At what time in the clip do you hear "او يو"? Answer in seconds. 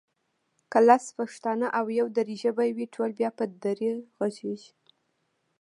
1.79-2.07